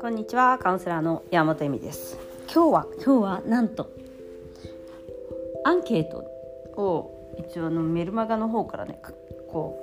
[0.00, 2.18] こんにちはカウンセラーの山本恵美です。
[2.52, 3.90] 今日は今日はなんと
[5.64, 6.24] アンケート。
[6.76, 9.00] を一応あのメルマガの方からね
[9.48, 9.78] こ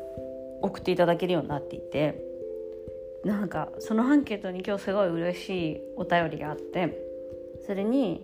[0.61, 2.21] う送っていただけるようになっていて
[3.23, 6.97] なんかそのアンケートに今日すごい嬉しいお便りがあって
[7.65, 8.23] それに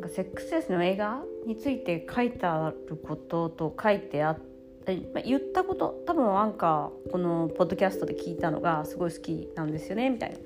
[0.00, 4.51] なんかセックスレスの映画について書いてあることと書いてあって
[4.86, 10.38] 言ったこと多分アンカーこのポッドキャストで聞いたのがすごい好きなんですよねみたいな。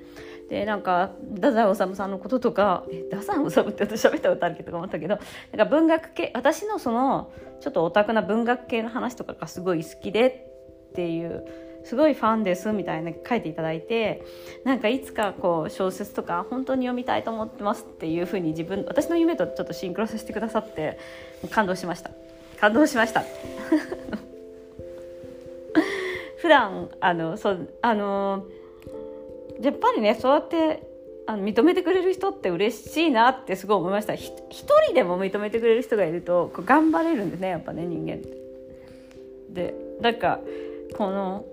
[0.48, 5.18] でなんか太宰治さんのこととか「え太宰治って私喋ったことあるけど」とか思ったけど
[5.52, 10.46] なんか文学系私のそのちょっとオタクな文学系の話とかがすごい好きで
[10.90, 11.44] っていう
[11.84, 14.24] すごいファンですみたいな書いていただいて
[14.64, 20.98] なんかいつかこう小説とか本当に読みたいと思ってますっていうふうに自分私の夢とちょっとシンクロさせてくださって
[21.50, 22.10] 感動しました
[22.60, 23.22] 感動しました
[26.46, 28.46] 普段あのそうあの
[29.60, 30.88] やっぱりねそうやって
[31.26, 34.32] あの認めてくれる人って嬉しいなってすごい思いました一
[34.86, 38.36] 人でも認めてくれる人がいるとこう頑張れるんですねやっぱね人間って。
[39.50, 40.38] でなんか
[40.96, 41.44] この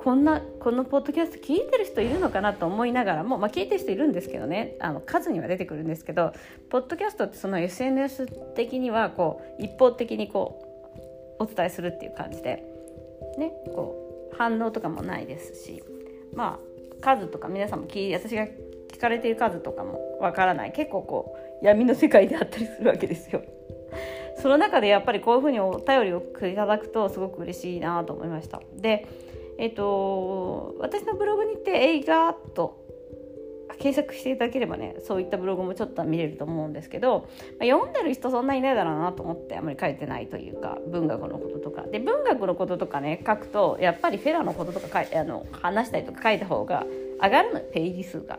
[0.00, 6.32] こんなこのポッドキャスト聞いてる人いるのかなと思いながらも、まあ、聞いてる人いるんですけどねあの数には出てくるんですけど
[6.68, 10.58] ポッドキャストってその SNS 的にはこう一方的にこ
[11.38, 12.64] うお伝えするっていう感じで、
[13.38, 14.01] ね、こう
[14.36, 15.82] 反応とかもないですし
[16.34, 18.46] まあ数とか皆さんも聞い私が
[18.92, 23.42] 聞かれている数とかもわからない結構こう闇の世界であったりするわけですよ。
[24.40, 28.60] その中でやっぱりこういうふうにお便りをいただくとすごく嬉しいなと思いました。
[28.74, 29.06] で、
[29.58, 32.81] えっ、ー、と私のブログにて映画と
[33.82, 41.82] 検索していただければねそういったブログもちょっと見れると思うんですけど、まあ、読んでる人そんないないだろうなと思ってあんまり書いてないというか文学のこととか。
[41.82, 46.86] で文学のこととかね書くとやっぱりフェラのこととかあの話したりとか書いた方が
[47.20, 48.38] 上がるのページ数が。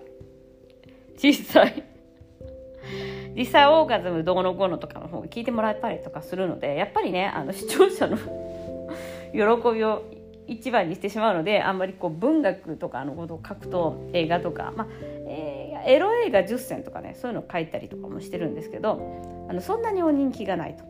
[1.18, 1.84] 実際
[3.36, 8.18] 実際オーガズムどうのこうのとかの方が聞いてもらったりとかするのでやっぱりねあの視聴者の
[9.34, 10.04] 喜びを
[10.48, 14.88] 一番にしてしまうのであんまりこう文学とかのことを書くと映画とか、まあ、
[15.86, 20.84] エロ映画10選とかねそういうの書いたりとかもしてるんですけどあのそんなにお人気がないと。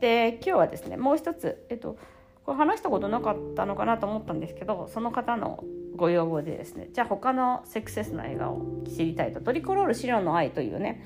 [0.00, 1.98] で今日はですねもう一つ、えっと、
[2.44, 5.64] これ話したことなかったのかなと思ったんですけどその方の
[5.96, 11.02] ご要望でですねじゃあ他のセクセスの映画を知りたいと「トリコロール白の愛」というね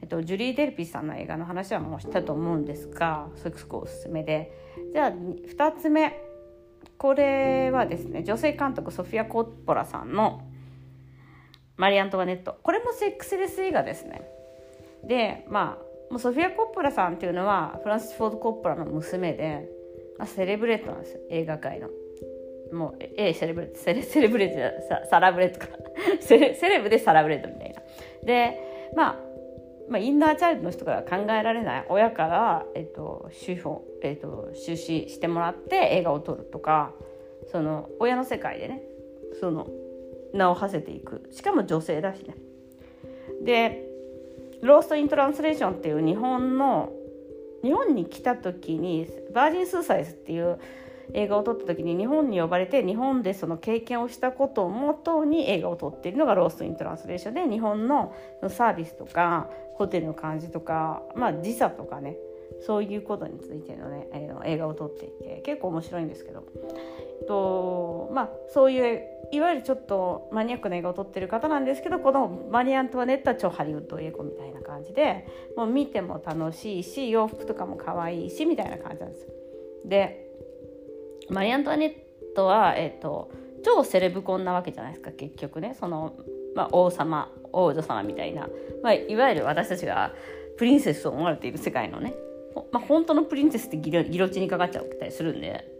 [0.00, 4.52] えっと、ジュリー・デルピスさんの映画の話はもうしたと思うんですがすごくおすすめで。
[4.92, 6.24] じゃあ2つ目。
[6.96, 10.42] これはですね女性監督ソフィア・コッポラさんの
[11.78, 14.30] 「マリ・アントワネット」これもセックスレス映画ですね。
[15.04, 19.68] でまあもうソフィア・コッポラさんっていうのはフランシス・フォード・コッポラの娘で、
[20.18, 21.88] まあ、セレブレットなんですよ映画界の。
[22.72, 25.68] もうええセレブレットセレセレブレットササラブレットか。
[26.20, 27.82] セレセレブでサラブレットみたいな。
[28.24, 29.28] でまあ
[29.88, 31.86] まあ、インナーチャイルドの人から考えられない。
[31.88, 36.92] 親から、えっと資本えっと、出資してもらって映画を撮るとか
[37.46, 38.82] その親の世界でね
[39.40, 39.66] その
[40.32, 42.34] 名を馳せていくしかも女性だしね。
[43.42, 43.84] で
[44.62, 46.92] 「ロースト・イン・トランスレーション」っていう日本の
[47.62, 50.58] 日本に来た時に「バージン・スーサイズ」っていう
[51.14, 58.12] 映画を撮った時に日本に呼ばれて日本でその経験をしたことをもとに映画を撮っているのがロースト・イン・トランスレーションで日本の
[58.48, 62.16] サービスとかホテルの感じとか、まあ、時差とかね
[62.60, 66.44] そういうことについてのね、えー、映画を撮っていて結構面白いんですけど、
[67.20, 75.26] えっとまあ、そういういわゆるちょっとマニアックな映画を撮ってる方なんですけどこのマリアントワネットは超ハリウッド英語みたいな感じで
[75.56, 79.28] もう見ても楽しいし洋服とかも可愛いしみたいな感じなんですよ。
[79.84, 80.28] で
[81.30, 81.92] マリアントワネッ
[82.34, 83.30] トは、えーと、
[83.64, 85.76] 超セレブコンなわけじゃないですか結局ね。
[85.78, 86.14] その、
[86.54, 88.48] まあ、王様王女様みたいな、
[88.82, 90.12] まあ、いわゆる私たちが
[90.56, 92.14] プリンセスと思われている世界のね、
[92.72, 95.70] まあ、本当のプリンセスってギロギロチにかかっちゃったりするんで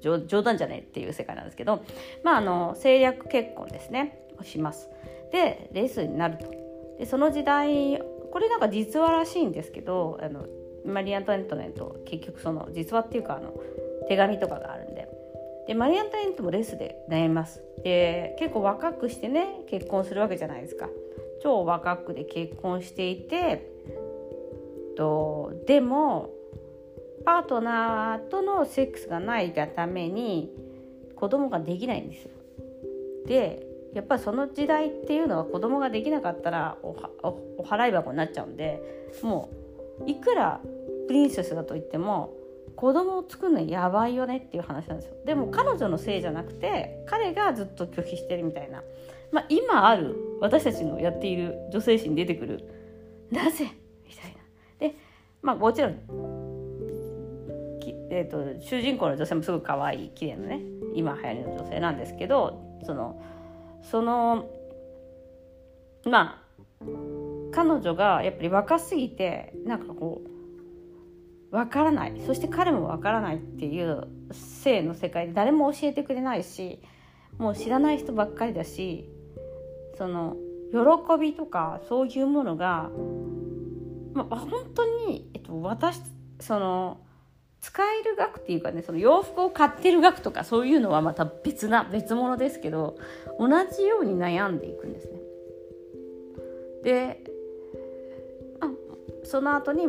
[0.00, 1.82] 冗談じゃねえっていう世界なんですけど、
[2.22, 4.22] まあ、あの政略結婚ですね。
[4.38, 4.88] をします。
[5.32, 6.50] でレースになると。
[6.98, 7.98] でその時代
[8.32, 10.46] これなんか実話らしいんですけどあの
[10.84, 13.52] マリー・アントワネットねと結局その実話っていうかあの
[14.08, 15.08] 手紙とかがあるんで。
[15.66, 17.62] でマリー・アントワネットもレースで悩みます。
[17.82, 20.88] で結構若くしてね結婚するわけじゃないですか。
[21.42, 23.70] 超若くで結婚していて
[24.96, 26.30] とでも
[27.24, 30.50] パートナーとのセックスがないがために
[31.14, 32.24] 子供ができないんです。
[32.24, 32.30] よ。
[33.26, 36.94] でやっぱりその時代っていうのは子供ができなかったらお
[37.58, 38.82] お払い箱になっちゃうんで
[39.22, 39.48] も
[40.06, 40.60] ういくら
[41.06, 42.34] プリンセスだと言っても
[42.76, 45.14] 子供を作るのやばいよねっていう話なんですよ。
[45.24, 48.82] でも彼女のせいじゃなくて彼がずっと拒否してるみたいな、
[49.32, 52.68] まあ、今ある私たちのやっている女性誌に出てくる
[53.30, 53.70] なぜ？
[54.06, 54.35] みたいな。
[55.42, 55.98] まあもちろん
[58.08, 60.60] えーと、主人公の女性もすごく可愛い綺麗なね
[60.94, 63.20] 今流行りの女性なんですけどその
[63.82, 64.48] その
[66.04, 66.84] まあ
[67.52, 70.36] 彼女がやっぱり若すぎてなんかこう
[71.54, 72.20] わからない。
[72.26, 76.80] そして彼もわからないっていう性の世界で誰も教えてくれないし
[77.38, 79.08] もう知らない人ばっかりだし
[79.96, 80.36] その
[80.72, 82.90] 喜びとかそういうものが、
[84.24, 86.00] まあ、本当に、えっと、私
[86.40, 87.00] その
[87.60, 92.96] 使える額っていうかねその洋服を買ってる額とかそういうのはまた別な別物ですけど
[93.38, 95.20] 同じように悩んでいくんですね。
[96.84, 97.24] で
[98.60, 98.70] あ
[99.24, 99.84] その後に、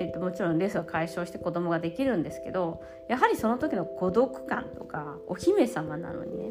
[0.00, 6.50] えっと、もちろんレースが解消して子供ができるんですけどやはりその時の孤独感とかお姫様なのにね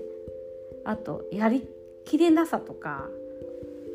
[0.85, 1.67] あとやり
[2.05, 3.09] きれなさとか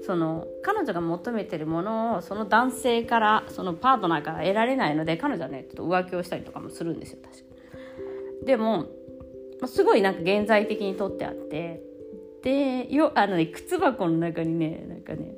[0.04, 7.44] その彼女が求めてるものをその男性からそのパートナーから得られないので彼女はねちょっと浮気をしたりとかもするんですよ確か。
[8.46, 8.86] でも
[9.66, 11.80] すごいなんか現在的にとってあって
[12.42, 15.34] でよあのね靴箱の中にねなんかね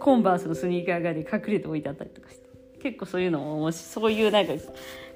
[0.00, 2.50] コンバースのスニーカーがね隠れて置いてあったりとかして。
[2.80, 4.54] 結構そういうのもそういうなんか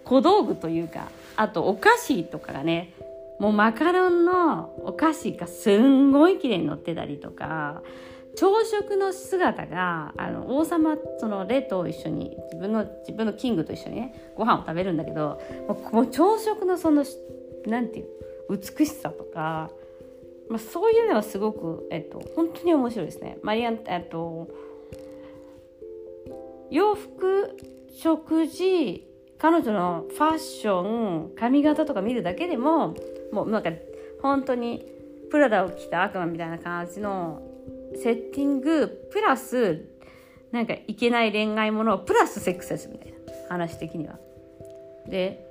[0.04, 2.94] 小道具というかあとお菓子とかがね
[3.40, 7.82] もうマカロンのお菓子がすんごい綺麗に乗ってたりとか
[8.36, 15.40] 朝食の姿があの王様そのレと一緒に自分の自分のキングと一緒にねご飯を食べるんだけど
[15.92, 17.04] もう朝食のその
[17.66, 18.06] なんていう
[18.50, 19.70] 美しさとか、
[20.48, 23.38] まあ、そういうのはすごく、えっと、本当に面白いですね。
[23.42, 24.48] マリアンえっと
[26.70, 27.56] 洋服
[27.96, 29.06] 食事
[29.38, 32.94] 彼女のファッション髪型とか見るだけでも
[33.32, 33.70] もうなんか
[34.22, 34.84] 本当に
[35.30, 37.42] プラダを着た悪魔みたいな感じの
[38.02, 39.86] セッティングプラス
[40.52, 43.14] なんかいけない恋愛ものプラスセックスですみたいな
[43.48, 44.18] 話的には。
[45.08, 45.44] で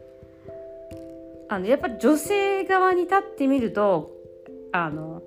[1.49, 4.11] あのやっぱり女性側に立ってみると
[4.71, 5.21] あの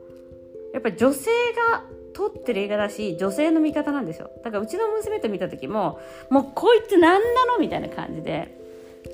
[0.72, 1.30] やっぱり女性
[1.70, 1.84] が
[2.14, 8.58] 撮ってる映画だし女性の味方なんですよだからうちの娘と見た時ももうこいつ何なのみたいな感じで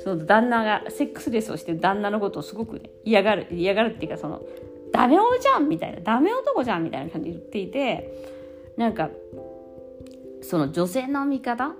[0.04, 4.40] その旦那がセックスレスをしてる旦那のことをすごく、ね、嫌がる嫌がるっていうかその
[4.92, 6.00] ダメ男じゃんみたいな。
[6.00, 8.12] ダメ男じゃんみたいな感じで言っていて
[8.76, 9.10] なんか
[10.42, 11.74] その女性の味方？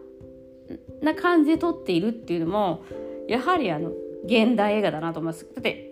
[1.02, 2.84] な感じで撮っているっていうのも
[3.28, 3.90] やはりあの
[4.24, 5.46] 現代映画だなと思います。
[5.54, 5.90] だって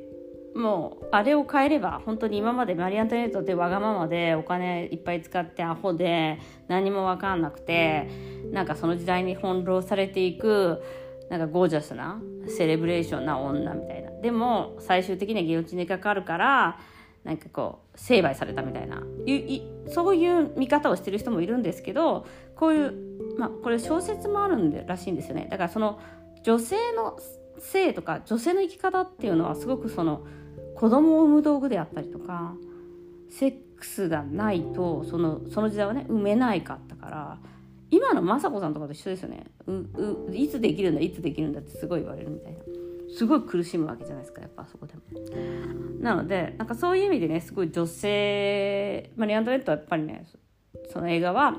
[0.55, 6.39] もうあれを変えれば本当に今までマリアントネットってわがままでお金いっぱい使ってアホで
[6.69, 8.09] 何も分かんなくて
[8.51, 10.83] なんかその時代に翻弄されていく
[11.29, 14.11] なんかゴージャスなセレブレーションな女みたいな。
[14.23, 16.81] でも最終的にはギロチンにかかるから
[17.25, 19.03] なんかこう成敗されたみたいな。
[19.89, 22.27] そういう見方をしてる人もいるんですけど
[22.57, 22.95] こういう
[23.39, 25.49] まあこれ小説もあるんでらしいんですよね。
[25.51, 26.01] だからその
[26.43, 27.19] 女性の
[27.59, 30.25] 性とか女性の生き方っていうのはすごくその
[30.77, 32.55] 子供を産む道具であったりとか
[33.29, 37.39] セックスがないとそのその時代はね産めないかったから
[37.91, 39.45] 今の雅子さんとかと一緒ですよね。
[39.67, 42.59] うういつできるんだいつできるんだってすごい言われるみたいな。
[43.17, 45.01] すごい苦しむわけじゃないですかやっぱそこでも。
[46.01, 50.25] なのでなんかそういう意味でねすごい女性マリアンドレットはやっぱりね
[50.93, 51.59] その映画は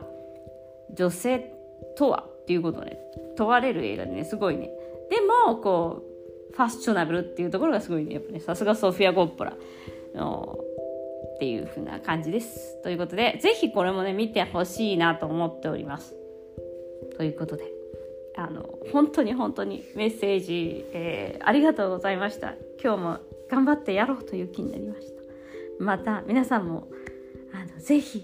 [0.95, 1.53] 女性
[1.95, 2.97] とはっていうことをね
[3.37, 4.69] 問われる映画でねすごいね
[5.09, 6.03] でもこ
[6.51, 9.53] うファッショナブルっていうところがすごいねやっぱねさすがソフィア・コッポラ
[10.15, 10.57] の
[11.35, 12.81] っていう風な感じです。
[12.83, 16.15] ということで是非これもね見てほしいなと思っております。
[17.17, 17.80] ということで
[18.38, 22.55] あの本当に本当にメッセージ、えー、ありがとうございました。
[22.81, 23.19] 今日も
[23.50, 25.83] 頑張ってやろうという気になりました。
[25.83, 26.88] また皆さんも
[27.53, 28.23] あのぜひ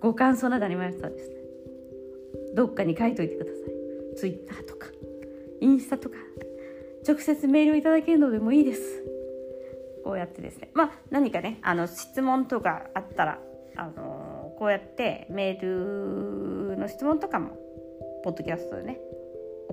[0.00, 1.34] ご感想などありましたらですね
[2.54, 4.16] どっかに書いといてください。
[4.16, 4.86] Twitter とか
[5.60, 6.16] インスタとか
[7.06, 9.04] 直接メールをいただけるのでもいいです。
[10.04, 10.70] こうやってですね。
[10.72, 13.38] まあ何かねあの質問とかあったら
[13.76, 17.56] あのこうやってメールの質問とかも
[18.24, 19.00] ポッドキャストでね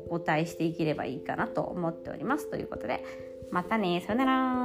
[0.08, 2.50] お答えしていければいいかなと思っております。
[2.50, 3.04] ということで
[3.52, 4.02] またね。
[4.06, 4.65] さよなら。